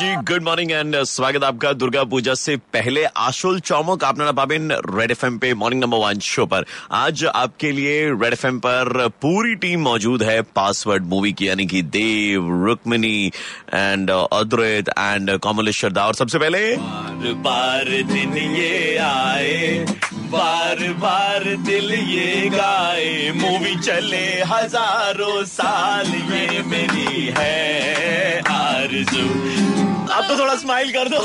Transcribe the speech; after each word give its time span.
G 0.00 0.08
good 0.28 0.42
morning 0.48 0.68
and 0.80 0.94
স্বাগত 1.14 1.42
आपका 1.50 1.70
दुर्गा 1.80 2.02
पूजा 2.12 2.34
से 2.44 2.52
पहले 2.74 3.02
आशुल 3.20 3.56
चौमुक 3.68 4.04
आपने 4.04 4.32
पाबिन 4.40 4.62
रेड 4.96 5.10
एफ 5.10 5.22
पे 5.42 5.48
मॉर्निंग 5.60 5.80
नंबर 5.82 5.98
वन 6.02 6.18
शो 6.26 6.44
पर 6.52 6.62
आज 6.96 7.24
आपके 7.34 7.70
लिए 7.78 7.94
रेड 8.12 8.32
एफ 8.32 8.44
पर 8.66 9.08
पूरी 9.24 9.54
टीम 9.64 9.80
मौजूद 9.82 10.22
है 10.22 10.36
पासवर्ड 10.58 11.06
मूवी 11.12 11.32
की 11.38 11.48
यानी 11.48 11.66
कि 11.72 11.82
Dev 11.96 12.50
Rukmini 12.66 13.16
and 13.74 14.10
Advaita 14.10 14.88
and 14.98 15.36
Kamleshwar 15.46 15.92
da 15.92 16.04
और 16.06 16.14
सबसे 16.22 16.38
पहले 16.44 16.62
बार 16.76 17.34
बार 17.46 17.88
दिन 18.12 18.36
ये 18.56 18.76
आए 19.06 19.58
बार 20.34 20.78
बार 21.02 21.44
दिल 21.66 21.90
ये 21.92 22.48
गाए 22.50 23.10
मूवी 23.36 23.74
चले 23.80 24.26
हजारों 24.52 25.44
साल 25.56 26.14
ये 26.32 26.62
मेरी 26.72 27.26
है 27.38 27.58
आरज़ू 28.52 29.26
अब 30.24 30.28
तो 30.28 30.38
थोड़ा 30.38 30.54
स्माइल 30.56 30.90
कर 30.92 31.08
दो 31.08 31.18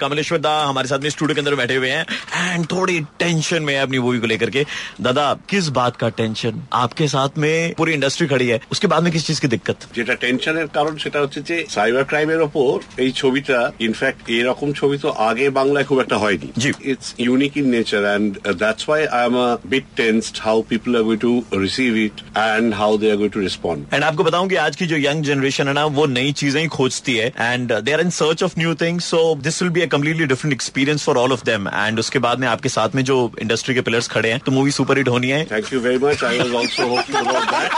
कमलेश्वर 0.00 0.38
दा 0.46 0.52
हमारे 0.64 0.88
साथ 0.88 0.98
में 1.02 1.10
स्टूडियो 1.10 1.34
के 1.34 1.40
अंदर 1.40 1.54
बैठे 1.56 1.74
हुए 1.76 1.90
हैं 1.90 2.54
एंड 2.54 2.66
थोड़ी 2.72 3.00
टेंशन 3.18 3.62
में 3.62 3.74
है 3.74 3.80
अपनी 3.82 3.98
मूवी 3.98 4.18
को 4.20 4.26
लेकर 4.26 4.50
के 4.50 4.64
दादा 5.00 5.26
किस 5.50 5.68
बात 5.78 5.96
का 5.96 6.08
टेंशन 6.20 6.62
आपके 6.82 7.08
साथ 7.08 7.38
में 7.44 7.74
पूरी 7.78 7.92
इंडस्ट्री 7.94 8.26
खड़ी 8.28 8.48
है 8.48 8.60
उसके 8.72 8.86
बाद 8.94 9.02
में 9.02 9.12
किस 9.12 9.26
चीज 9.26 9.40
की 9.40 9.48
दिक्कत 9.48 9.78
যেটা 9.96 10.14
টেনশনের 10.24 10.68
কারণ 10.76 10.94
সেটা 11.04 11.18
হচ্ছে 11.24 11.40
যে 11.48 11.56
সাইবার 11.76 12.04
ক্রাইমের 12.10 12.40
ওপর 12.48 12.70
এই 13.04 13.10
ছবিটা 13.20 13.58
ইনফ্যাক্ট 13.86 14.20
এরকম 14.38 14.68
ছবি 14.80 14.96
তো 15.04 15.08
আগে 15.28 15.46
বাংলায় 15.60 15.86
খুব 15.90 15.98
একটা 16.04 16.16
হয়নি 16.22 16.48
জি। 16.62 16.70
It's 16.92 17.08
unique 17.26 17.52
in 17.60 17.66
nature 17.76 18.02
and 18.08 18.30
that's 18.62 18.84
why 18.88 19.00
I 19.16 19.22
am 19.28 19.36
a 19.46 19.48
bit 19.72 19.86
tensed 20.00 20.34
how 20.46 20.56
people 20.72 20.90
are 20.98 21.02
going 21.08 21.18
to 21.26 21.32
receive 21.66 21.90
it 22.06 22.16
and 22.36 22.68
how 22.80 22.92
they 23.02 23.06
are 23.12 23.18
going 23.22 23.32
to 23.36 23.40
respond 23.48 23.80
and 23.94 24.02
आपको 24.04 24.22
बताऊं 24.28 24.46
कि 24.48 24.56
आज 24.66 24.74
की 24.80 24.86
जो 24.86 24.96
यंग 25.08 25.20
जनरेशन 25.30 25.64
है 25.68 25.74
ना 25.80 25.84
वो 25.98 26.04
नई 26.18 26.30
चीजें 26.40 26.60
ही 26.60 26.68
खोजती 26.87 27.15
है 27.17 27.27
and 27.39 27.73
they 27.73 27.93
are 27.93 28.01
in 28.01 28.09
search 28.17 28.43
of 28.43 28.53
new 28.57 28.75
things 28.81 29.05
so 29.11 29.19
this 29.43 29.61
will 29.61 29.71
be 29.71 29.81
a 29.81 29.85
completely 29.95 30.25
different 30.33 30.53
experience 30.53 31.03
for 31.05 31.17
all 31.17 31.31
of 31.33 31.43
them 31.45 31.67
and 31.67 31.99
उसके 31.99 32.19
बाद 32.27 32.39
में 32.39 32.47
आपके 32.47 32.69
साथ 32.69 32.95
में 32.95 33.03
जो 33.11 33.19
इंडस्ट्री 33.41 33.75
के 33.75 33.81
पिलर्स 33.89 34.07
खड़े 34.17 34.31
हैं 34.31 34.39
तो 34.45 34.51
मूवी 34.51 34.71
सुपर 34.71 34.97
हिट 34.97 35.07
होनी 35.09 35.29
है। 35.29 35.45
Thank 35.51 35.73
you 35.73 35.79
very 35.79 35.97
much 36.05 36.23
I 36.23 36.39
was 36.39 36.55
also 36.55 36.87
hoping 36.87 37.17
about 37.17 37.45
that 37.51 37.71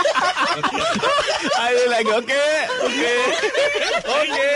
I 1.40 1.74
was 1.74 1.84
like, 1.92 2.10
okay, 2.16 2.54
okay, 2.86 3.20
okay, 4.16 4.56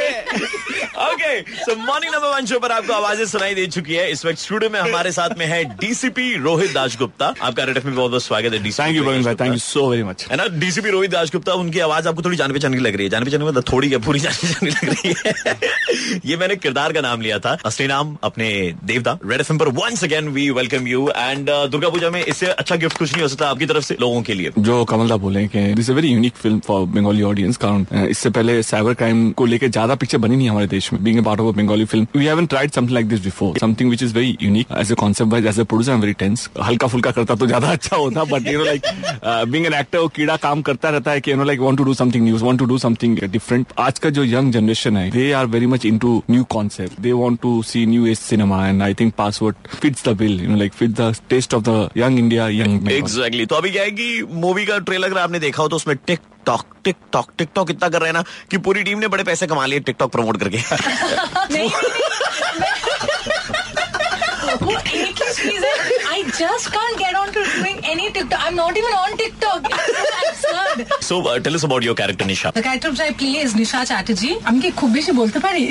okay. 1.04 1.36
So 1.66 1.76
morning 1.90 2.12
number 2.16 2.32
one 2.32 2.48
show 2.52 2.60
पर 2.62 2.72
आपको 2.72 2.94
आवाज़ें 2.94 3.26
सुनाई 3.28 3.56
दे 3.56 3.66
चुकी 3.76 3.96
है। 3.96 4.10
इस 4.12 4.26
वक्त 4.26 4.40
स्टूडियो 4.40 4.70
में 4.72 4.80
हमारे 4.80 5.12
साथ 5.12 5.38
में 5.40 5.46
है 5.46 5.64
डीसीपी 5.80 6.26
रोहित 6.44 6.74
दासगुप्ता 6.74 7.34
आपका 7.42 7.64
रेड 7.64 7.80
में 7.86 7.96
बहुत 7.96 8.12
बहुत 8.12 8.24
स्वागत 8.24 8.54
है 8.54 8.60
थैंक 8.64 8.96
यू 8.96 9.04
भाई. 9.04 9.24
Thank 9.24 9.54
you 9.54 9.58
so 9.60 9.88
very 9.90 10.04
much 10.04 10.26
है 10.32 10.38
ना? 10.38 10.48
डीसीपी 10.60 10.90
रोहित 10.90 11.12
दासगुप्ता 11.12 11.54
उनकी 11.64 11.80
आवाज़ 11.88 12.08
आपको 12.08 12.22
थोड़ी 12.26 12.38
जान 12.38 12.52
पहचान 12.54 12.74
की 12.74 12.80
लग 12.80 12.96
रही 12.96 13.06
है। 13.06 13.10
जान 13.10 13.24
पहचान 13.24 13.42
मतलब 13.44 13.64
थोड़ी 13.72 13.90
क्या 13.90 14.00
पूरी 14.08 14.20
जान 14.20 14.33
ये 16.26 16.38
मैंने 16.38 16.56
किरदार 16.56 16.94
का 16.94 17.02
नाम 17.02 17.22
लिया 17.22 17.40
था। 17.40 17.58
असली 17.66 17.88
नाम 17.88 18.16
अपने 18.24 18.50
देवता। 18.86 19.18
रेड 19.26 19.40
एफ़ 19.40 19.52
पर 19.54 19.68
once 19.80 20.04
again 20.04 20.28
we 20.30 20.50
welcome 20.52 20.88
you 20.88 21.08
and 21.10 21.50
Durga 21.72 21.90
Puja 21.90 22.10
में 22.10 22.24
इससे 22.24 22.48
अच्छा 22.48 22.76
गिफ्ट 22.76 22.98
कुछ 22.98 23.12
नहीं 23.14 23.22
हो 23.22 23.28
सकता 23.28 23.50
आपकी 23.50 23.66
तरफ़ 23.66 23.84
से, 23.84 23.98
लोगों 24.02 24.22
के 24.22 24.34
लिए। 24.34 24.52
जो 24.60 24.84
कमलदा 24.86 25.18
बोले 25.18 25.48
this 25.54 25.90
a 25.90 25.94
very 25.94 26.08
unique 26.10 26.34
film 26.36 26.60
for 26.68 26.86
Bengali 26.88 27.22
audience 27.24 27.58
कारण 27.58 27.86
इससे 28.08 28.30
पहले 28.30 28.62
साइबर 28.64 28.94
क्राइम 28.94 29.32
को 29.32 29.46
लेकर 29.46 29.68
ज़्यादा 29.70 29.96
पिक्चर 29.96 30.18
बनी 30.18 30.36
नहीं 30.36 30.50
हमारे 30.50 30.68
देश 30.68 30.92
में 30.94 31.04
being 31.04 31.24
part 31.26 31.40
of 31.40 31.56
Bengali 31.58 31.86
film 31.86 32.08
we 32.16 32.26
haven't 32.26 32.50
tried 32.50 32.72
something 32.72 32.94
like 32.94 33.08
this 33.10 33.20
before 33.24 33.58
something 33.60 33.90
which 33.90 34.04
is 34.04 34.14
very 34.16 34.38
unique 34.42 34.68
as 34.80 34.92
a 34.92 34.96
concept 35.02 35.32
wise 35.32 35.46
as 35.48 35.60
a 35.60 35.64
producer 35.64 35.92
am 35.94 36.02
very 36.02 36.14
tense 36.20 36.50
हल्का 36.64 36.88
फुल्का 36.88 37.12
करता 37.12 37.36
तो 37.36 37.48
ज़्यादा 37.48 37.72
अच्छा 37.72 37.96
होता 37.96 38.24
but 38.32 38.48
you 38.48 38.58
know 38.58 38.66
like 38.66 38.82
being 39.26 39.66
an 39.66 39.74
actor 39.74 40.08
कीड़ा 40.16 40.36
काम 40.44 40.62
करता 40.70 40.90
रहता 40.90 41.12
है 41.12 41.22
कि 41.22 41.32
you 41.32 41.38
know 41.38 41.44
like 41.44 41.60
want 41.60 41.78
to 41.78 41.84
do 41.84 41.94
something 41.94 42.24
news 42.26 42.44
want 42.44 42.60
to 42.60 42.66
do 42.66 42.78
something 42.78 43.18
different 43.32 43.68
आज 43.80 44.00
का 44.00 44.10
जो 44.10 44.23
यंग 44.24 44.52
जनरेशन 44.54 44.98
है 44.98 45.10
they 45.12 45.32
are 45.32 45.46
very 45.46 45.66
much 45.66 45.86
into 45.86 46.24
new 46.32 46.44
concept 46.44 47.00
they 47.02 47.12
want 47.12 47.40
to 47.42 47.62
see 47.64 47.86
new 47.86 48.06
age 48.06 48.18
cinema 48.20 48.68
and 48.68 48.84
I 48.84 48.94
think 48.94 49.14
password 49.14 49.56
fits 49.82 50.06
the 50.06 50.10
bill 50.10 50.40
you 50.42 50.50
know 50.50 50.58
like 50.58 50.74
fit 50.74 50.90
the 50.90 51.16
taste 51.30 51.54
of 51.54 51.64
the 51.70 51.90
young 51.98 52.20
India 52.20 52.48
young 52.50 52.92
exactly 52.92 53.46
तो 53.46 53.56
अभी 53.56 53.72
क्या 53.72 53.84
है 53.84 53.92
कि 53.92 54.28
movie 54.32 54.66
का 54.66 54.78
trailer 54.80 55.08
अगर 55.08 55.18
आपने 55.18 55.40
देखा 55.40 55.64
हो 55.64 55.70
तो 55.70 55.76
उसमें 55.76 55.98
tick 56.08 56.20
tock 56.46 56.66
tick 56.84 56.96
tock 57.14 57.32
tick 57.38 57.50
tock 57.56 57.72
इतना 57.72 57.90
कर 57.90 58.00
रहे 58.00 58.08
हैं 58.08 58.14
ना 58.14 58.24
कि 58.52 58.58
पूरी 58.58 58.84
टीम 58.84 59.00
ने 59.00 59.08
बड़े 59.08 59.24
पैसे 59.24 59.48
कमा 59.48 59.66
लिए 59.66 59.80
टिकटॉक 59.80 60.12
प्रमोट 60.12 60.40
करके। 60.40 60.58
नहीं 61.54 61.70
वो 64.62 64.72
एक 64.72 65.22
ही 65.22 65.34
चीज़ 65.34 65.66
है। 65.66 65.98
I 66.08 66.24
just 66.24 66.68
can't 66.70 66.98
get 66.98 67.16
on 67.16 67.32
to 67.32 67.40
doing 67.42 67.80
any 67.86 68.10
TikTok 68.10 68.40
I 68.42 68.48
am 68.48 68.56
not 68.56 68.78
even 68.78 68.94
on 68.94 69.16
TikTok 69.16 69.68
absurd 70.43 71.05
so 71.09 71.21
tell 71.45 71.55
us 71.55 71.65
about 71.65 71.85
your 71.85 71.95
character 72.03 72.27
Nisha 72.33 72.53
The 72.59 72.63
character 72.69 72.91
which 72.95 73.03
I 73.07 73.11
play 73.23 73.35
is 73.45 73.55
Nisha 73.61 73.81
Chatterjee. 73.91 74.35
আমি 74.49 74.61
কি 74.65 74.71
খুব 74.81 74.91
বেশি 74.99 75.13
বলতে 75.21 75.39
পারি? 75.47 75.65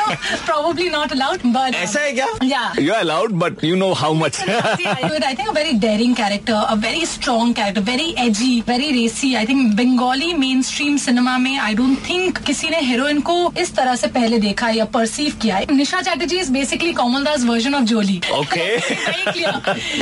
no, 0.00 0.06
probably 0.50 0.88
not 0.96 1.12
allowed, 1.16 1.42
but 1.56 1.76
ऐसा 1.84 2.00
है 2.06 2.12
क्या 2.18 2.26
yeah. 2.52 2.68
You're 2.86 3.00
allowed, 3.06 3.32
but 3.44 3.64
you 3.70 3.76
know 3.82 3.90
how 4.02 4.12
much. 4.22 4.36
See, 4.80 4.86
I 4.94 5.00
do 5.08 5.12
it. 5.18 5.24
I 5.30 5.34
think 5.40 5.50
a 5.52 5.56
very 5.60 5.74
daring 5.84 6.14
character, 6.20 6.58
a 6.74 6.76
very 6.86 7.04
strong 7.14 7.54
character, 7.60 7.82
very 7.90 8.08
edgy, 8.26 8.52
very 8.70 8.88
racy. 8.98 9.30
I 9.42 9.44
think 9.50 9.74
Bengali 9.80 10.30
mainstream 10.44 10.98
cinema 11.06 11.34
में 11.46 11.52
I 11.68 11.72
don't 11.80 12.00
think 12.10 12.40
किसी 12.50 12.70
ने 12.76 12.80
heroine 12.90 13.22
को 13.30 13.36
इस 13.64 13.74
तरह 13.76 13.96
से 14.02 14.08
पहले 14.18 14.38
देखा 14.46 14.68
या 14.78 14.86
perceive 14.98 15.38
किया 15.44 15.56
है. 15.60 15.66
Nisha 15.80 16.02
Chatterjee 16.08 16.40
is 16.46 16.50
basically 16.58 16.94
Kamal 17.02 17.28
Das 17.30 17.44
version 17.52 17.78
of 17.80 17.88
Jolie. 17.92 18.20
Okay. 18.40 18.68
very 19.08 19.24
clear. 19.32 19.54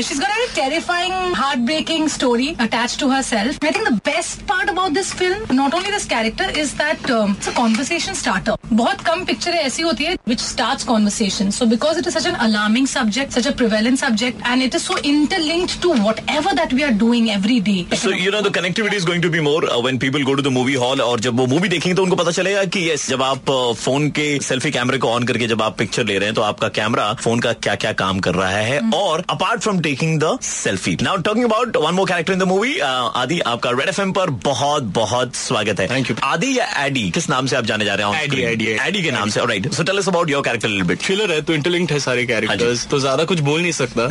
She's 0.06 0.20
got 0.24 0.30
a 0.30 0.38
very 0.38 0.50
terrifying, 0.60 1.16
heartbreaking 1.42 2.08
story 2.18 2.50
attached 2.68 2.98
to 3.04 3.10
herself. 3.16 3.58
I 3.70 3.72
think 3.76 3.88
the 3.90 3.91
best 3.95 4.41
part 4.47 4.69
about 4.69 4.91
this 4.91 5.11
film 5.15 5.55
not 5.55 5.73
only 5.75 5.91
this 5.91 6.05
character 6.07 6.59
is 6.59 6.73
that 6.75 7.07
conversation 7.55 8.13
startup 8.21 8.73
बहुत 8.73 9.01
कम 9.05 9.23
picture 9.25 9.51
ऐसी 9.61 9.81
होती 9.83 10.03
है 10.03 10.15
which 10.27 10.39
start 10.41 10.85
conversation 10.87 11.49
so 11.51 11.65
because 11.65 11.99
it 11.99 12.07
is 12.07 12.17
such 12.17 12.27
an 12.27 12.35
alarming 12.47 12.87
subject 12.87 13.33
such 13.33 13.47
a 13.47 13.51
prevalent 13.57 13.97
subject 13.99 14.47
and 14.47 14.63
it 14.63 14.75
is 14.75 14.83
so 14.83 14.97
interlinked 15.05 15.81
to 15.81 15.93
whatever 16.29 16.53
that 16.53 16.73
we 16.73 16.83
are 16.83 16.91
doing 17.03 17.29
every 17.29 17.59
day 17.69 17.97
so 17.97 18.11
you 18.13 18.31
know 18.31 18.41
the 18.41 18.53
connectivity 18.55 18.95
is 18.95 19.05
going 19.05 19.23
to 19.23 19.29
be 19.29 19.39
more 19.49 19.69
when 19.85 19.97
people 19.97 20.23
go 20.23 20.33
to 20.33 20.41
the 20.41 20.53
movie 20.53 20.73
hall 20.83 21.01
और 21.01 21.19
जब 21.19 21.39
वो 21.39 21.45
movie 21.47 21.69
देखेंगे 21.69 21.95
तो 21.95 22.03
उनको 22.03 22.15
पता 22.15 22.31
चलेगा 22.31 22.63
कि 22.65 22.89
yes 22.89 23.07
जब 23.09 23.23
आप 23.23 23.45
uh, 23.45 23.75
फ़ोन 23.75 24.09
के 24.17 24.27
सेल्फी 24.43 24.71
कैमरे 24.71 24.97
को 24.97 25.09
ऑन 25.09 25.23
करके 25.23 25.47
जब 25.47 25.61
आप 25.61 25.77
पिक्चर 25.77 26.05
ले 26.05 26.17
रहे 26.17 26.27
हैं 26.27 26.35
तो 26.35 26.41
आपका 26.41 26.67
कैमरा 26.79 27.11
फ़ोन 27.21 27.39
का 27.39 27.53
क्या 27.63 27.75
क्या 27.75 27.91
काम 28.01 28.19
कर 28.19 28.35
रहा 28.35 28.49
है। 28.49 28.79
और 28.95 29.23
apart 29.29 29.61
from 29.61 29.79
taking 29.81 30.19
the 30.19 30.37
selfie 30.43 30.97
now 31.01 31.17
talking 31.27 31.45
about 31.45 31.77
one 31.77 31.93
more 31.93 32.07
character 32.07 32.33
in 32.33 32.39
the 32.39 32.43
movie 32.47 32.77
Adi 32.79 33.39
आपका 33.53 33.69
रेड 33.83 33.89
एफ़ 33.89 34.01
पर 34.15 34.29
बहुत 34.43 34.83
बहुत 34.95 35.35
स्वागत 35.35 35.79
है। 35.79 35.87
Thank 35.87 36.09
you. 36.09 36.15
आदि 36.23 36.51
या 36.57 36.65
एडी? 36.83 37.09
किस 37.11 37.29
नाम 37.29 37.45
से 37.47 37.55
आप 37.55 37.65
जाने 37.65 37.85
जा 37.85 37.93
रहे 37.95 38.07
हैं 38.07 38.27
Addy, 38.27 38.43
Addy. 38.49 38.67
एडी 38.81 39.01
के 39.03 39.11
नाम 39.11 39.29
से 39.29 39.39
right 39.45 39.67
so 39.73 39.83
tell 39.83 39.97
us 39.97 40.07
about 40.07 40.29
your 40.29 40.43
character 40.43 40.69
little 40.69 40.83
bit 40.87 40.99
thriller 41.01 41.31
है 41.31 41.41
तो 41.41 41.53
इंटरलिंक्ड 41.53 41.91
है 41.91 41.99
सारे 41.99 42.25
कैरेक्टर्स 42.25 42.85
तो 42.89 42.99
ज़्यादा 42.99 43.23
कुछ 43.31 43.39
बोल 43.47 43.61
नहीं 43.61 43.71
सकता। 43.71 44.07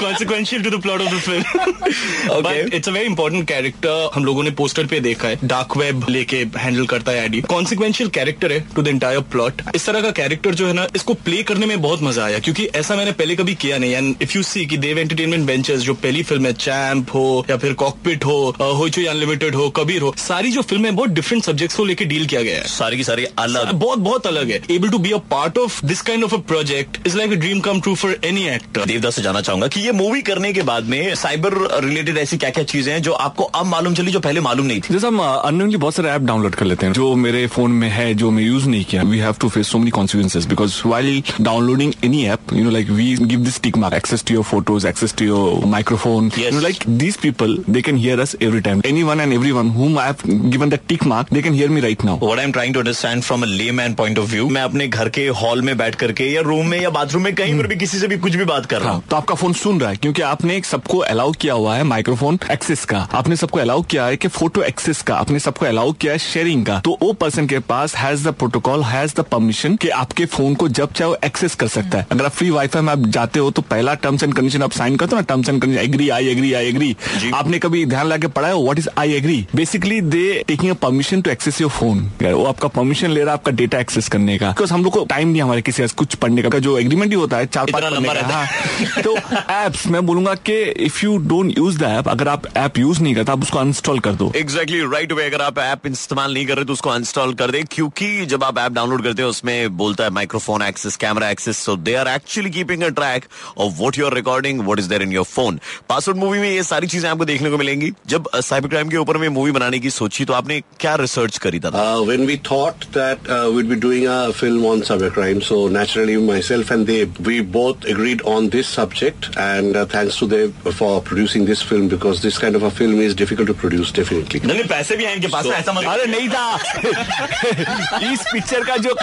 Consequential 0.00 0.62
to 0.62 0.70
the 0.70 0.80
plot 0.82 1.00
of 1.02 1.14
the 1.14 1.18
film 1.20 2.74
it's 2.74 2.88
a 2.88 2.92
very 2.92 3.06
important 3.06 3.48
character 3.48 4.10
हम 4.14 4.24
लोगों 4.24 4.42
ने 4.42 4.50
पोस्टर 4.60 4.86
पे 4.86 5.00
देखा 5.00 5.28
है 5.28 5.38
डार्क 5.44 5.76
वेब 5.76 6.04
लेके 6.08 6.44
हैंडल 6.58 6.86
करता 6.86 7.12
है 7.12 7.24
एडी। 7.24 7.40
कॉन्सिक्वेंशियल 7.54 8.10
कैरेक्टर 8.18 8.52
है 8.52 8.60
टू 8.74 8.82
द 8.82 8.88
एंटायर 8.88 9.20
प्लॉट 9.32 9.62
इस 9.74 9.86
तरह 9.86 10.02
का 10.02 10.10
कैरेक्टर 10.20 10.54
जो 10.54 10.66
है 10.66 10.72
ना 10.72 10.86
इसको 10.96 11.14
प्ले 11.30 11.42
करने 11.52 11.66
में 11.66 11.80
बहुत 11.82 12.02
मज़ा 12.02 12.24
आया 12.24 12.38
क्योंकि 12.38 12.68
ऐसा 12.82 12.96
मैंने 12.96 13.12
पहले 13.14 13.36
कभी 13.36 13.54
किया 13.66 13.78
नहीं। 13.78 13.94
एंड 13.94 14.22
इफ़ 14.22 14.36
यू 14.36 14.42
सी 14.42 14.66
कि 14.66 14.76
देव 14.86 14.98
एंटरटेनमेंट 14.98 15.46
वेंचर्स 15.48 15.82
जो 15.82 15.94
पहली 16.06 16.22
फ़िल्म 16.22 16.46
है 16.46 16.52
चैम्प 16.52 17.14
हो 17.14 17.35
या 17.50 17.56
फिर 17.56 17.72
कॉकपिट 17.82 18.24
हो 18.24 18.36
होचो 18.60 19.02
अनलिमिटेड 19.10 19.54
हो 19.54 19.68
कबीर 19.76 20.02
हो 20.02 20.14
सारी 20.18 20.50
जो 20.50 20.62
फ़िल्में 20.62 20.94
बहुत 20.96 21.10
डिफरेंट 21.10 21.44
सब्जेक्ट्स 21.44 21.76
को 21.76 21.84
लेके 21.84 22.04
डील 22.04 22.26
किया 22.26 22.42
गया 22.42 22.56
है। 22.56 22.66
सारी 22.68 22.96
की 22.96 23.04
सारी 23.04 23.24
अलग। 23.38 23.72
बहुत 23.74 23.98
बहुत 23.98 24.26
अलग 24.26 24.50
है। 24.50 24.60
Able 24.70 24.88
to 24.88 24.98
be 24.98 25.10
a 25.10 25.18
part 25.30 25.58
of 25.58 25.84
this 25.86 26.00
kind 26.02 26.24
of 26.24 26.34
a 26.34 26.38
project 26.48 27.06
is 27.06 27.16
like 27.16 27.32
a 27.32 27.36
dream 27.36 27.60
come 27.60 27.80
true 27.80 27.94
for 27.94 28.16
any 28.24 28.46
actor 28.48 28.84
Devdas 28.86 29.16
से 29.16 29.22
जानना 29.22 29.40
चाहूँगा 29.40 29.66
कि 29.66 29.80
ये 29.80 29.92
मूवी 29.92 30.22
करने 30.22 30.52
के 30.52 30.62
बाद 30.62 30.88
में 30.88 31.14
साइबर 31.16 31.54
रिलेटेड 31.84 32.18
ऐसी 32.18 32.36
क्या 32.36 32.50
क्या 32.50 32.64
चीज़ें 32.64 32.92
हैं 32.92 33.00
जो 33.02 33.12
आपको 33.26 33.44
अब 33.44 33.66
मालूम 33.66 33.94
चली 33.94 34.12
जो 34.12 34.20
पहले 34.20 34.40
मालूम 34.40 34.66
नहीं 34.66 34.80
थी? 34.80 34.94
जैसे 34.94 35.06
हम 35.06 35.20
अनोइंगली 35.20 35.76
बहुत 35.76 35.94
सारे 35.94 36.08
ऐप 36.10 36.22
डाउनलोड 36.22 36.54
कर 36.54 36.66
लेते 36.66 36.86
हैं 36.86 36.92
जो 36.92 37.14
मेरे 37.16 37.46
फ़ोन 37.56 37.70
में 37.72 37.88
है 37.90 38.12
जो 38.14 38.30
मैं 38.30 38.44
यूज़ 38.44 38.68
नहीं 38.68 38.84
किया। 38.84 39.02
We 39.02 39.18
have 39.18 39.34
to 39.40 39.48
face 39.48 39.68
so 39.68 39.78
many 39.78 39.90
consequences 39.90 40.46
because 40.46 40.80
while 40.86 41.22
downloading 41.40 41.92
any 42.04 42.24
app 42.26 42.52
you 42.52 42.64
know 42.64 42.70
like 42.70 42.90
we 42.90 43.14
give 43.20 43.40
this 43.40 43.60
tick 43.62 43.76
mark 43.76 43.94
access 43.94 44.24
to 44.28 44.34
your 44.34 44.44
photos 44.44 44.86
access 44.88 45.14
to 45.18 45.24
your 45.24 45.64
microphone 45.66 46.30
like 46.38 46.84
these 46.88 47.16
can 47.32 47.96
hear 47.96 48.20
us 48.20 48.36
every 48.42 48.60
time 48.60 48.82
anyone 49.02 49.20
and 49.20 49.32
everyone 49.52 49.68
whom 49.70 49.98
I 49.98 50.06
have 50.06 50.48
given 50.50 50.70
the 50.70 50.78
tick 50.88 51.04
mark 51.06 51.32
they 51.32 51.42
can 51.42 51.54
hear 51.54 51.68
me 51.68 51.80
right 51.80 52.04
now 52.04 52.24
What 52.26 52.40
I'm 52.40 52.52
trying 52.54 52.74
to 52.74 52.80
understand 52.80 53.24
from 53.26 53.44
a 53.44 53.48
layman 53.50 53.94
point 54.00 54.18
of 54.18 54.26
view 54.30 54.48
मैं 54.50 54.62
अपने 54.62 54.86
घर 54.88 55.08
के 55.08 55.26
hall 55.40 55.62
में 55.62 55.76
बैठ 55.78 55.94
करके 55.94 56.24
या 56.32 56.40
room 56.42 56.66
में 56.66 56.78
या 56.80 56.90
बाथरूम 56.90 57.22
में 57.24 57.34
कहीं 57.34 57.56
पर 57.58 57.66
भी 57.66 57.76
किसी 57.76 57.98
से 57.98 58.08
भी 58.08 58.16
कुछ 58.18 58.34
भी 58.36 58.44
बात 58.44 58.66
कर 58.66 58.80
रहा 58.80 58.90
हूँ। 58.90 59.00
हाँ, 59.00 59.04
तो 59.10 59.16
आपका 59.16 59.34
फ़ोन 59.34 59.52
सुन 59.52 59.80
रहा 59.80 59.90
है 59.90 59.96
क्योंकि 59.96 60.22
आपने 60.22 60.60
सबको 60.64 60.98
अलाउ 60.98 61.32
किया 61.40 61.54
हुआ 61.54 61.76
है 61.76 61.82
माइक्रोफोन 61.84 62.38
एक्सेस 62.50 62.84
का। 62.84 62.98
आपने 63.12 63.36
सबको 63.36 63.58
अलाउ 63.60 63.82
किया 63.82 64.06
है 64.06 64.16
कि 64.16 64.28
फ़ोटो 64.28 64.62
एक्सेस 64.62 65.02
का। 65.02 65.16
आपने 65.16 65.38
सबको 65.38 65.66
अलाउ 65.66 65.92
किया 65.92 66.12
है 66.12 66.18
शेयरिंग 66.18 66.64
का। 66.66 66.78
तो 66.80 66.96
वो 67.02 67.12
पर्सन 67.12 67.46
के 67.46 67.58
पास 67.68 67.96
has 67.96 68.28
the 68.28 68.32
protocol 68.34 68.82
has 68.84 69.14
the 69.16 69.24
permission 69.32 69.76
कि 69.76 69.88
आपके 69.98 70.26
फ़ोन 70.26 70.54
को 70.54 70.68
जब 70.70 70.92
चाहे 70.92 71.10
वो 71.10 71.16
एक्सेस 71.24 71.54
कर 71.54 71.68
सकता 71.68 71.98
है। 71.98 72.06
अगर 72.12 72.24
आप 72.24 72.32
फ्री 72.32 72.50
वाईफाई 72.50 72.82
में 72.82 72.92
आप 72.92 73.06
जाते 73.16 73.40
हो 73.40 73.50
तो 73.50 73.62
पहला 73.70 73.94
टर्म्स 73.96 74.22
एंड 74.22 74.34
कंडीशन 74.34 74.62
आप 74.62 74.72
साइन 74.72 74.96
करते 74.96 75.16
हो 75.16 75.20
ना 75.20 75.26
terms 75.28 75.48
and 75.48 75.60
condition 75.62 75.82
agree 75.82 76.08
I 76.08 76.28
agree 76.28 76.52
I 76.52 76.68
agree 76.68 76.94
जी। 77.18 77.30
आपने 77.34 77.58
कभी 77.58 77.84
ध्यान 77.86 78.06
लगा 78.06 78.28
पढ़ा 78.30 78.48
है? 78.48 78.54
What 78.56 78.78
is 78.78 78.88
I 78.98 79.12
agree 79.14 79.46
basically 79.56 80.00
they 80.02 80.42
taking 80.48 80.70
a 80.70 80.74
permission 80.82 81.20
to 81.22 81.30
access 81.30 81.60
your 81.60 81.70
phone 81.70 82.10
वो 82.22 82.44
आपका 82.46 82.68
परमिशन 82.70 83.10
ले 83.10 83.20
रहा 83.20 83.30
है 83.30 83.38
आपका 83.38 83.52
डेटा 83.52 83.78
एक्सेस 83.78 84.08
करने 84.08 84.38
का। 84.38 84.48
बिकॉज़ 84.48 84.72
हम 84.72 84.84
लोग 84.84 84.92
को 84.92 85.04
टाइम 85.10 85.28
नहीं 85.28 85.42
हमारे 85.42 85.62
किसी 85.62 85.86
कुछ 85.96 86.14
पढ़ने 86.14 86.42
का। 86.42 86.58
जो 86.58 86.78
एग्रीमेंट 86.78 87.10
ही 87.10 87.18
होता 87.18 87.36
है 87.36 87.46
चार 87.46 87.70
पाँच 87.72 87.84
पढ़ने 87.84 88.08
का। 88.08 88.26
हाँ। 88.28 89.02
तो 89.02 89.16
एप्स 89.52 89.86
मैं 89.86 90.04
बोलूँगा 90.06 90.34
कि 90.46 90.60
if 90.86 91.04
you 91.04 91.16
don't 91.28 91.58
use 91.58 91.78
the 91.78 91.82
app 91.98 92.08
अगर 92.08 92.28
आप 92.28 92.46
ऐप 92.56 92.78
यूज़ 92.78 93.02
नहीं 93.02 93.14
करते 93.14 93.32
आप 93.32 93.42
उसको 93.42 93.58
अनस्टॉल 93.58 94.00
कर 94.00 94.12
दो। 94.14 94.30
एग्जैक्टली 94.36 94.80
राइट 94.92 95.12
वे 95.12 95.26
अगर 95.26 95.42
आप 95.42 95.58
ऐप 95.58 95.86
इस्तेमाल 95.86 96.34
नहीं 96.34 96.46
कर 96.46 96.56
रहे 96.56 96.64
तो 96.64 96.72
उसको 96.72 96.90
अनस्टॉल 96.90 97.34
कर 97.34 97.50
दे। 97.50 97.62
क्योंकि 97.72 98.26
जब 98.26 98.44
आप 98.44 98.58
ऐप 98.58 98.72
डाउनलोड 98.72 99.02
करते 99.04 99.22
हैं 99.22 99.28
उसमें 99.28 99.76
बोलता 99.76 100.04
है 100.04 100.10
microphone 100.10 100.62
access 100.62 100.96
camera 100.96 101.30
access 101.30 101.58
so 101.64 101.76
they 101.78 101.94
are 101.94 102.08
actually 102.08 102.50
keeping 102.50 102.82
a 102.82 102.88
track 102.98 103.24
of 103.58 103.72
what 103.78 103.98
you 103.98 104.06
are 104.06 104.14
recording 104.14 104.60
what 104.60 104.78
is 104.78 104.88
there 104.88 105.02
in 105.02 105.12
your 105.12 105.24
phone 105.26 105.60
password 105.88 106.18
movie 106.18 106.38
में 106.38 106.50
ये 106.50 106.62
सारी 106.64 106.86
चीज़ें 106.86 107.05
आपको 107.08 107.24
देखने 107.24 107.50
को 107.50 107.58
मिलेंगी। 107.58 107.90
जब 108.08 108.28
साइबर 108.36 108.68
क्राइम 108.68 108.88
के 108.88 108.96
ऊपर 108.96 109.16
में 109.16 109.28
मूवी 109.28 109.50
बनाने 109.52 109.78
की 109.78 109.90
सोची 109.90 110.24
तो 110.24 110.32
आपने 110.32 110.60
क्या 110.80 110.94
रिसर्च 110.94 111.38
करी 111.38 111.60
था 111.60 111.70
when 111.98 112.26
we 112.26 112.36
thought 112.50 112.84
that 112.96 113.30
we'd 113.54 113.66
be 113.66 113.74
doing 113.80 114.06
a 114.06 114.30
film 114.30 114.66
on 114.66 114.80
cyber 114.80 115.10
crime 115.10 115.40
so 115.40 115.68
naturally 115.68 116.16
my 116.26 116.42
self 116.42 116.72
and 116.72 116.86
they 116.86 117.02
we 117.20 117.40
both 117.56 117.86
agreed 117.88 118.22
on 118.28 118.48
this 118.48 118.74
subject 118.74 119.26
and 119.38 119.76
thanks 119.94 120.20
to 120.20 120.26
Dev 120.26 120.70
for 120.70 121.00
producing 121.00 121.46
this 121.46 121.62
film 121.62 121.88
because 121.88 122.22
this 122.22 122.38
kind 122.38 122.56
of 122.56 122.64
a 122.64 122.68
film 122.78 123.02
is 123.02 123.16
difficult 123.16 123.48
to 123.48 123.54
produce 123.54 123.92
definitely 123.96 124.40
नहीं 124.44 124.64
पैसे 124.68 124.96
भी 124.96 125.04
हैं 125.04 125.14
इनके 125.14 125.28
पास 125.28 125.46
ऐसा 125.46 125.72
मतलब 125.72 125.90
अरे 125.90 126.06
नहीं 126.06 126.28
था। 126.28 128.12
इस 128.12 128.24
पिक्चर 128.32 128.64
का 128.64 128.76
जो 128.76 128.94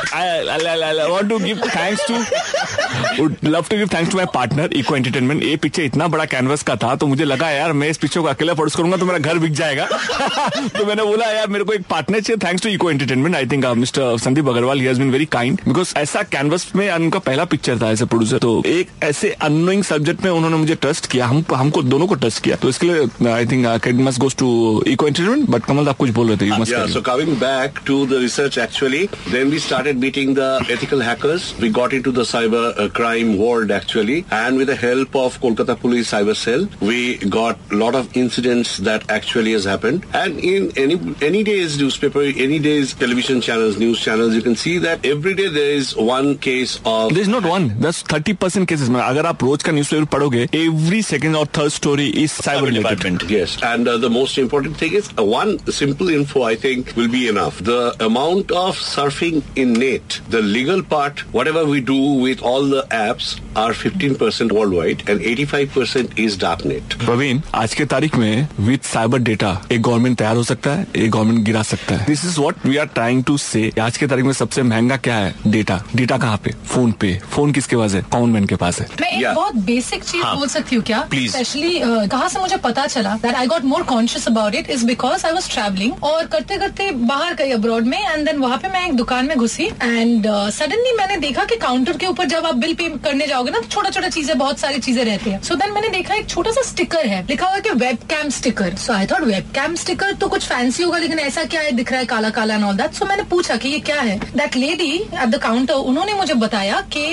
want 1.12 1.30
to 1.30 1.38
give 1.40 1.62
thanks 1.76 2.08
to 2.08 3.22
would 3.22 3.36
love 3.44 3.66
to 3.70 3.78
give 3.78 3.88
thanks 3.94 4.12
to 4.12 4.18
my 4.18 4.26
partner 4.34 4.74
Echo 4.74 4.96
Entertainment 4.96 5.44
ये 5.44 5.56
पिक्चर 5.58 5.84
इतना 5.84 6.08
बड़ा 6.08 6.26
कैनवस 6.26 6.64
का 6.64 6.76
था 6.76 6.96
तो 6.96 7.08
मुझे 7.08 7.24
लगा 7.26 7.50
यार 7.50 7.74
मैं 7.74 7.90
इस 7.94 7.98
पिक्चर 8.04 8.22
को 8.22 8.28
अकेला 8.28 8.54
प्रोड्यूस 8.60 8.76
करूँगा 8.76 8.98
तो 8.98 9.06
मेरा 9.06 9.20
घर 9.20 9.38
बिक 9.46 9.54
जाएगा। 9.62 9.86
तो 10.78 10.86
मैंने 10.86 11.04
बोला 11.04 11.32
यार 11.32 11.48
मेरे 11.56 11.64
को 11.64 11.74
एक 11.74 11.86
पार्टनर 11.90 12.20
चाहिए 12.20 12.46
thanks 12.48 12.64
to 12.64 12.70
Eco 12.70 12.92
Entertainment 12.92 13.36
I 13.36 13.46
think 13.52 13.66
mister 13.84 14.18
Sandeep 14.26 14.50
Agarwal 14.50 14.80
he 14.80 14.86
has 14.86 15.00
been 15.00 15.12
very 15.12 15.26
kind 15.38 15.62
because 15.68 15.94
ऐसा 15.98 16.24
कैनवस 16.36 16.68
में 16.76 16.90
उनका 16.92 17.20
पहला 17.28 17.46
पिक्चर 17.56 17.82
था 17.82 17.90
एज 17.92 18.02
ए 18.02 18.06
प्रोड्यूसर 18.14 18.38
तो 18.48 18.52
एक 18.76 18.90
ऐसे 19.04 19.32
अनोइंग 19.50 19.84
सब्जेक्ट 19.84 20.24
में 20.24 20.32
उन्होंने 20.32 20.58
मुझे 20.58 20.76
ट्रस्ट 20.86 21.12
किया 21.12 21.28
हम 21.28 21.44
हमको 21.56 21.82
दोनों 21.94 22.08
को 22.08 22.16
ट्रस्ट 22.24 22.44
किया। 22.44 22.56
तो 22.64 22.70
इसके 22.70 22.88
लिए 22.88 23.30
I 23.32 23.46
think 23.54 23.66
credit 23.68 24.02
must 24.06 24.20
goes 24.20 24.36
to 24.40 24.50
Eco 24.88 25.08
Entertainment 25.08 25.50
but 25.50 25.66
Kamal 25.66 25.88
आप 25.90 25.98
कुछ 25.98 26.10
बोल 26.20 26.28
रहे 26.28 26.38
थे 26.38 26.46
you 26.46 26.56
must 26.62 26.72
so 26.94 27.02
coming 27.08 27.36
back 27.42 27.80
to 27.88 27.96
the 28.12 28.18
research 28.22 28.56
actually, 28.64 29.00
then 29.34 29.52
we 29.54 29.60
started 29.66 30.00
meeting 30.04 30.34
the 30.40 30.48
ethical 30.76 31.04
hackers. 31.08 31.46
We 31.64 31.70
got 31.78 31.94
into 31.98 32.12
the 32.18 32.26
cyber 32.32 32.64
uh, 32.84 32.88
crime 33.00 33.32
world 33.42 33.72
actually, 33.78 34.18
and 34.40 34.62
with 34.62 34.70
the 34.72 34.78
help 34.84 35.16
of 35.22 35.38
Kolkata 35.46 35.76
Police 35.84 36.12
Cyber 36.14 36.36
Cell, 36.42 36.66
we 36.90 37.00
got 37.36 37.76
lot 37.83 37.95
of 37.95 38.17
incidents 38.17 38.79
that 38.79 39.11
actually 39.11 39.53
has 39.53 39.65
happened. 39.65 40.07
And 40.15 40.39
in 40.39 40.73
any 40.77 40.99
any 41.23 41.45
day's 41.45 41.79
newspaper, 41.79 42.23
any 42.23 42.59
day's 42.59 42.95
television 42.95 43.41
channels, 43.41 43.79
news 43.79 44.01
channels, 44.01 44.35
you 44.35 44.43
can 44.43 44.57
see 44.57 44.79
that 44.79 45.05
every 45.05 45.35
day 45.35 45.49
there 45.49 45.71
is 45.71 45.97
one 45.97 46.39
case 46.39 46.81
of. 46.85 47.13
There 47.13 47.23
is 47.23 47.29
not 47.29 47.45
one. 47.45 47.69
That's 47.79 48.03
thirty 48.03 48.35
percent 48.35 48.69
cases. 48.69 48.89
में 48.89 49.01
अगर 49.01 49.27
आप 49.27 49.45
रोज 49.45 49.63
का 49.63 49.73
newspaper 49.73 50.05
पढ़ोगे, 50.15 50.47
every 50.55 51.03
second 51.03 51.37
or 51.37 51.45
third 51.47 51.73
story 51.73 52.09
is 52.25 52.33
cyber 52.33 52.71
related. 52.73 53.31
Yes, 53.31 53.57
and 53.63 53.89
uh, 53.89 53.97
the 53.99 54.11
most 54.11 54.39
important 54.39 54.77
thing 54.77 54.95
is 54.95 55.11
uh, 55.19 55.25
one 55.25 55.59
simple 55.81 56.09
info 56.09 56.43
I 56.43 56.55
think 56.57 56.95
will 56.97 57.09
be 57.09 57.29
enough. 57.29 57.59
The 57.71 57.81
amount 58.05 58.51
of 58.51 58.77
surfing 58.77 59.43
in 59.57 59.73
net, 59.75 60.21
the 60.29 60.43
legal 60.43 60.83
part, 60.83 61.21
whatever 61.33 61.65
we 61.65 61.81
do 61.81 61.99
with 62.27 62.43
all 62.43 62.65
the 62.65 62.83
apps 62.91 63.41
are 63.57 63.73
15% 63.73 64.53
worldwide 64.53 65.09
and 65.09 65.21
85% 65.21 66.19
is 66.19 66.37
darknet. 66.37 66.99
Praveen 67.05 67.41
आज 67.63 67.72
के 67.74 67.86
तारीख 67.86 68.16
में 68.16 68.48
with 68.60 68.80
cyber 68.84 69.20
data 69.20 69.52
एक 69.72 69.82
government 69.82 70.18
तैयार 70.18 70.36
हो 70.36 70.44
सकता 70.44 70.72
है 70.72 70.86
एक 70.96 71.12
गवर्नमेंट 71.12 71.46
गिरा 71.46 71.62
सकता 71.64 71.96
है। 71.96 72.06
This 72.06 72.26
is 72.26 72.40
what 72.40 72.66
we 72.66 72.78
are 72.78 72.86
trying 72.94 73.24
to 73.24 73.38
say 73.38 73.72
आज 73.82 73.98
के 73.98 74.08
तारीख 74.08 74.26
में 74.26 74.34
सबसे 74.34 74.64
महँगा 74.64 74.98
क्या 74.98 75.16
है? 75.16 75.34
डेटा 75.48 75.82
डेटा 75.96 76.18
कहाँ 76.18 76.38
पे? 76.44 76.52
फ़ोन 76.66 76.92
पे. 76.92 77.18
फ़ोन 77.32 77.52
किसके 77.52 77.76
पास 77.76 77.94
है? 77.94 78.02
कौन 78.12 78.30
मैन 78.30 78.46
के 78.46 78.56
पास 78.56 78.80
है। 78.82 78.88
मैं 79.02 79.10
एक 79.10 79.22
Yeah. 79.24 79.36
बहुत 79.36 79.56
बेसिक 79.66 80.04
चीज़ 80.04 80.24
हाँ. 80.24 80.36
बोल 80.38 80.48
सकती 80.48 80.76
हूँ 80.76 80.84
क्या? 80.84 81.04
Please. 81.10 81.30
स्पेशली 81.30 81.80
कहाँ 81.84 82.28
से 82.30 82.40
मुझे 82.40 82.58
पता 82.64 82.86
चला 82.88 83.14
that 83.22 83.36
I 83.36 83.48
got 83.48 83.64
more 83.66 83.84
conscious 83.84 84.28
about 84.28 84.56
it 84.56 84.70
is 84.70 84.86
because 84.86 85.26
I 85.26 85.34
was 85.34 85.50
travelling 85.52 86.04
और 86.04 86.26
करते 86.28 86.58
करते 86.58 86.90
बाहर 87.04 87.34
गई 87.34 87.52
अब्रॉड 87.52 87.86
में 87.88 87.98
एंड 88.00 88.26
देन 88.26 88.38
वहाँ 88.38 88.58
पे 88.58 88.70
मैं 88.70 88.86
एक 88.88 88.94
दुकान 88.96 89.26
में 89.26 89.38
घुसी 89.38 89.66
एंड 89.66 90.28
सडनली 90.54 90.96
मैंने 90.98 91.18
देखा 91.18 91.46
कि 91.46 91.56
काउंटर 91.58 91.98
के 91.98 92.08
ऊपर 92.08 92.26
जब 92.30 92.46
आप 92.46 92.56
बिल 92.56 92.74
पे 92.74 92.90
करने 93.04 93.28
जाओगे 93.28 93.52
ना 93.52 93.62
छोटा 93.70 93.90
छोटा 93.90 94.10
चीज़ें 94.10 94.38
बहुत 94.38 94.60
सारी 94.60 94.80
चीज़ें 94.80 95.04
रहती 95.06 95.30
है। 95.30 95.42
सो 95.44 95.56
देन 95.56 95.72
मैंने 95.74 95.90
देखा 95.90 96.16
एक 96.16 96.28
छोटा 96.30 96.52
सा 96.52 96.62
स्टिकर 96.70 97.08
है 97.08 97.26
लिखा 97.30 97.48
हुआ 97.48 97.60
कि 97.64 97.72
webcam 98.10 98.30
sticker 98.30 98.76
so 98.78 98.94
I 98.94 99.06
thought 99.06 99.24
webcam 99.56 99.76
sticker 99.76 100.14
तो 100.14 100.28
कुछ 100.28 100.48
फैंसी 100.48 100.84
होगा, 100.84 100.98
लेकिन 100.98 101.20
ऐसा 101.20 101.44
क्या 101.46 101.62
है, 101.62 101.72
दिख 101.72 101.92
रहा 101.92 102.00
है 102.00 102.06
काला 102.06 102.30
काला 102.30 102.56
एंड 102.56 102.64
ऑल 102.64 102.78
दैट 102.78 102.94
सो 102.94 103.06
मैंने 103.06 103.24
पूछा 103.30 103.56
कि 103.56 103.70
ये 103.70 103.80
क्या 103.82 104.00
है? 104.02 104.18
That 104.38 104.56
lady 104.56 104.92
at 104.96 105.28
the 105.28 105.42
counter 105.44 105.74
उन्होंने 105.74 106.14
मुझे 106.14 106.34
बताया 106.34 106.82
कि 106.94 107.06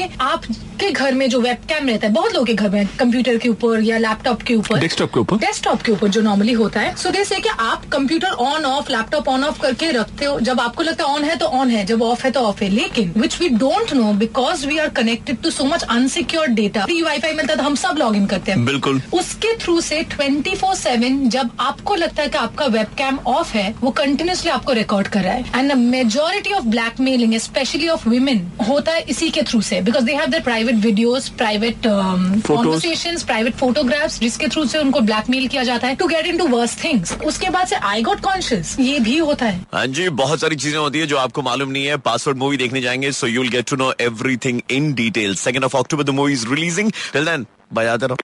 आपके 0.81 0.93
घर 0.95 1.15
में 1.15 1.29
जो 1.31 1.41
वेब 1.41 1.57
कैम 1.69 1.89
रहता 1.89 2.07
है 2.07 2.13
बहुत 2.13 2.33
लोगों 2.33 2.45
के 2.47 2.53
घर 2.55 2.69
में 2.71 2.87
कंप्यूटर 2.99 3.37
के 3.39 3.49
ऊपर 3.49 3.81
या 3.85 3.97
लैपटॉप 3.99 4.43
के 4.43 4.55
ऊपर 4.55 4.79
डेस्कटॉप 4.81 5.13
के 5.15 5.21
ऊपर? 5.21 5.37
डेस्कटॉप 5.39 5.83
के 5.83 5.93
ऊपर 5.93 6.09
जो 6.09 6.21
नॉर्मली 6.21 6.53
होता 6.53 6.81
है। 6.81 6.95
सो 6.97 7.11
जैसे 7.11 7.41
कि 7.41 7.49
आप 7.61 7.85
computer 7.93 8.29
on 8.45 8.65
off 8.65 8.91
laptop 8.93 9.29
on 9.29 9.45
off 9.45 9.61
करके 9.63 9.91
रखते 9.93 10.25
हो 10.25 10.39
जब 10.41 10.61
आपको 10.61 10.83
लगता 10.83 11.05
है 11.05 11.15
ऑन 11.15 11.25
है 11.25 11.37
तो 11.37 11.47
ऑन 11.59 11.71
है 11.71 11.85
जब 11.87 12.03
ऑफ़ 12.03 12.25
है 12.25 12.31
तो 12.31 12.41
ऑफ़ 12.43 12.63
है। 12.65 12.69
लेकिन 12.71 13.13
which 13.17 13.39
we 13.41 13.49
don't 13.65 13.93
know 13.95 14.13
because 14.23 14.67
we 14.67 14.79
are 14.79 14.89
connected 15.01 15.41
to 15.43 15.51
so 15.51 15.65
much 15.65 15.83
unsecure 15.83 16.47
data 16.61 16.85
free 16.85 17.01
wifi 17.03 17.33
मिलता 17.33 17.53
है 17.53 17.59
तो 17.59 17.65
हम 17.65 17.75
सब 17.75 17.99
लॉग 17.99 18.17
इन 18.17 18.27
करते 18.27 18.53
हैं। 18.53 18.65
बिल्कुल। 18.65 19.03
उसके 19.13 19.55
थ्रू 19.59 19.81
से 19.81 20.03
24/7 20.15 20.75
सेवन 20.77 21.29
जब 21.29 21.51
आपको 21.61 21.95
लगता 21.97 22.23
है 22.23 22.29
कि 22.29 22.39
आपका 22.39 22.67
वेब 22.69 22.97
कैम 22.99 23.19
ऑफ़ 23.35 23.55
है 23.57 23.69
वो 23.83 23.91
कंटिन्यूसली 24.01 24.51
आपको 24.51 24.73
रिकॉर्ड 24.73 25.09
कर 25.09 25.23
रहा 25.23 25.35
है। 25.35 25.45
And 25.57 25.73
majority 25.85 26.53
of 26.53 26.65
blackmailing 26.69 27.39
specially 27.41 27.89
of 27.89 28.09
women 28.09 28.47
होता 28.69 28.93
है 28.93 29.05
इसी 29.11 29.31
के 29.31 29.43
थ्रू 29.43 29.61
से 29.63 29.81
because 29.83 30.05
they 30.05 30.15
have 30.15 30.27
their 30.27 30.43
private 30.43 30.70
videos 30.73 31.29
private 31.29 31.87
conversation 31.87 33.17
private 33.27 33.55
photographs 33.57 34.19
जिसके 34.21 34.49
थ्रू 34.49 34.65
से 34.67 34.79
उनको 34.79 35.01
ब्लैकमेल 35.01 35.47
किया 35.49 35.63
जाता 35.63 35.89
है 35.89 35.95
to 35.95 36.07
get 36.07 36.27
into 36.39 36.47
worse 36.49 36.77
things 36.85 37.13
उसके 37.27 37.51
बाद 37.51 37.67
से 37.67 37.77
आई 37.77 38.03
गॉट 38.03 38.21
कॉन्शियस 38.21 38.77
ये 38.81 38.99
भी 39.01 39.17
होता 39.19 39.47
है। 39.47 39.67
हाँ 39.75 39.87
जी 39.87 40.09
बहुत 40.09 40.41
सारी 40.41 40.57
चीज़ें 40.57 40.79
होती 40.79 40.99
है 40.99 41.07
जो 41.07 41.17
आपको 41.19 41.43
मालूम 41.43 41.71
नहीं 41.71 41.87
है। 41.87 41.97
पासवर्ड 41.97 42.39
मूवी 42.39 42.57
देखने 42.57 42.81
जाएँगे 42.81 43.13
so 43.13 43.27
you'll 43.27 43.49
get 43.49 43.71
to 43.71 43.77
know 43.77 43.93
everything 44.01 44.61
in 44.71 44.93
detail 44.95 45.35
second 45.37 45.65
of 45.65 45.77
October 45.77 46.05
the 46.05 46.11
movie 46.11 46.33
is 46.33 46.47
releasing 46.49 46.91
till 47.13 47.25
then 47.25 47.47
बजाते 47.75 48.07
रहो 48.07 48.19